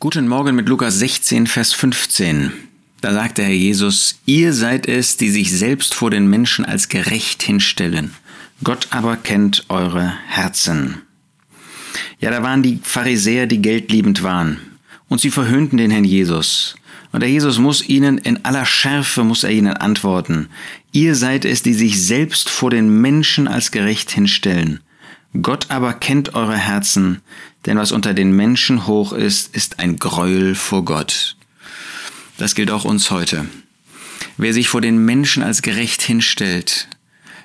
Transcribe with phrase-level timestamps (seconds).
[0.00, 2.52] Guten Morgen mit Lukas 16, Vers 15.
[3.00, 6.88] Da sagt der Herr Jesus, ihr seid es, die sich selbst vor den Menschen als
[6.88, 8.12] gerecht hinstellen.
[8.62, 11.02] Gott aber kennt eure Herzen.
[12.20, 14.58] Ja, da waren die Pharisäer, die geldliebend waren.
[15.08, 16.76] Und sie verhöhnten den Herrn Jesus.
[17.10, 20.48] Und der Jesus muss ihnen in aller Schärfe, muss er ihnen antworten.
[20.92, 24.78] Ihr seid es, die sich selbst vor den Menschen als gerecht hinstellen.
[25.42, 27.20] Gott aber kennt eure Herzen,
[27.66, 31.36] denn was unter den Menschen hoch ist, ist ein Gräuel vor Gott.
[32.38, 33.46] Das gilt auch uns heute.
[34.36, 36.88] Wer sich vor den Menschen als gerecht hinstellt,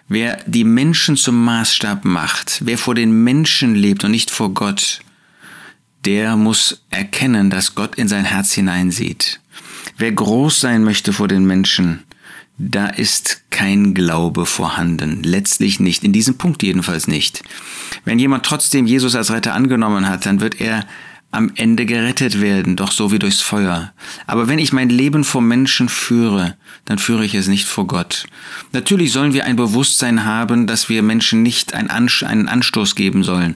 [0.07, 5.01] wer die Menschen zum Maßstab macht, wer vor den Menschen lebt und nicht vor Gott,
[6.05, 9.39] der muss erkennen, dass Gott in sein Herz hineinsieht.
[9.97, 12.03] Wer groß sein möchte vor den Menschen,
[12.57, 15.23] da ist kein Glaube vorhanden.
[15.23, 16.03] Letztlich nicht.
[16.03, 17.43] In diesem Punkt jedenfalls nicht.
[18.03, 20.85] Wenn jemand trotzdem Jesus als Retter angenommen hat, dann wird er
[21.33, 23.91] am Ende gerettet werden, doch so wie durchs Feuer.
[24.27, 28.25] Aber wenn ich mein Leben vor Menschen führe, dann führe ich es nicht vor Gott.
[28.71, 31.89] Natürlich sollen wir ein Bewusstsein haben, dass wir Menschen nicht einen
[32.47, 33.55] Anstoß geben sollen.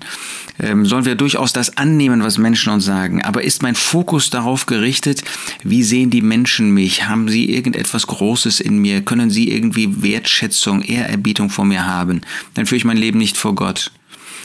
[0.59, 3.23] Ähm, sollen wir durchaus das annehmen, was Menschen uns sagen.
[3.23, 5.23] Aber ist mein Fokus darauf gerichtet,
[5.63, 7.07] wie sehen die Menschen mich?
[7.07, 9.01] Haben sie irgendetwas Großes in mir?
[9.01, 12.21] Können sie irgendwie Wertschätzung, Ehrerbietung vor mir haben?
[12.55, 13.91] Dann führe ich mein Leben nicht vor Gott.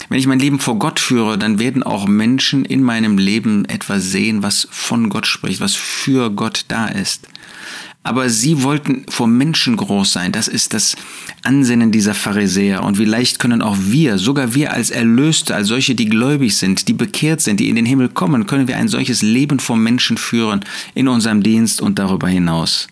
[0.09, 4.11] Wenn ich mein Leben vor Gott führe, dann werden auch Menschen in meinem Leben etwas
[4.11, 7.27] sehen, was von Gott spricht, was für Gott da ist.
[8.05, 10.33] Aber sie wollten vor Menschen groß sein.
[10.33, 10.97] Das ist das
[11.43, 12.83] Ansinnen dieser Pharisäer.
[12.83, 16.93] Und vielleicht können auch wir, sogar wir als Erlöste, als solche, die gläubig sind, die
[16.93, 20.65] bekehrt sind, die in den Himmel kommen, können wir ein solches Leben vor Menschen führen
[20.93, 22.87] in unserem Dienst und darüber hinaus.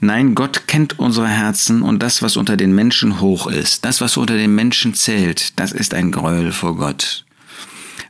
[0.00, 4.16] Nein, Gott kennt unsere Herzen und das, was unter den Menschen hoch ist, das, was
[4.16, 7.26] unter den Menschen zählt, das ist ein Gräuel vor Gott.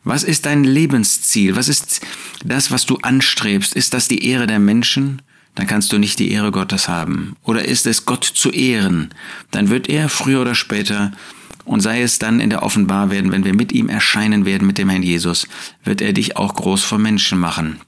[0.04, 1.56] Was ist dein Lebensziel?
[1.56, 2.00] Was ist
[2.44, 3.74] das, was du anstrebst?
[3.74, 5.20] Ist das die Ehre der Menschen?
[5.56, 7.36] Dann kannst du nicht die Ehre Gottes haben.
[7.42, 9.10] Oder ist es Gott zu ehren?
[9.50, 11.12] Dann wird er früher oder später
[11.64, 14.88] und sei es dann in der Offenbarwerden, wenn wir mit ihm erscheinen werden, mit dem
[14.88, 15.46] Herrn Jesus,
[15.84, 17.80] wird er dich auch groß vor Menschen machen.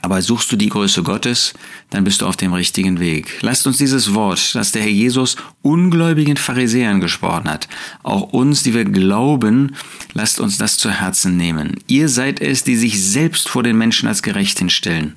[0.00, 1.54] Aber suchst du die Größe Gottes,
[1.90, 3.38] dann bist du auf dem richtigen Weg.
[3.40, 7.68] Lasst uns dieses Wort, das der Herr Jesus ungläubigen Pharisäern gesprochen hat,
[8.02, 9.74] auch uns, die wir glauben,
[10.12, 11.76] lasst uns das zu Herzen nehmen.
[11.88, 15.14] Ihr seid es, die sich selbst vor den Menschen als gerecht hinstellen.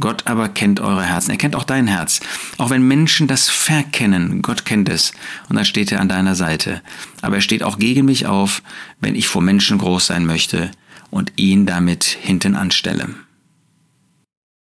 [0.00, 1.30] Gott aber kennt eure Herzen.
[1.30, 2.20] Er kennt auch dein Herz.
[2.58, 5.12] Auch wenn Menschen das verkennen, Gott kennt es.
[5.48, 6.82] Und dann steht er an deiner Seite.
[7.22, 8.62] Aber er steht auch gegen mich auf,
[9.00, 10.72] wenn ich vor Menschen groß sein möchte
[11.10, 13.08] und ihn damit hinten anstelle.